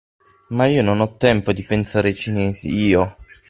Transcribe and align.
Ma 0.47 0.65
io 0.65 0.81
non 0.81 0.99
ho 0.99 1.15
tempo 1.15 1.53
di 1.53 1.61
pensare 1.61 2.07
ai 2.07 2.15
cinesi, 2.15 2.73
io! 2.73 3.15